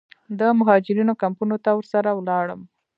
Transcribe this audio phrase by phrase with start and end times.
[0.39, 2.61] د مهاجرینو کمپونو ته ورسره ولاړم.